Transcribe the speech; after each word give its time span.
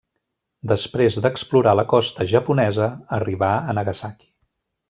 Després 0.71 1.17
d'explorar 1.25 1.75
la 1.81 1.85
costa 1.93 2.29
japonesa, 2.33 2.91
arribà 3.19 3.55
a 3.73 3.81
Nagasaki. 3.81 4.33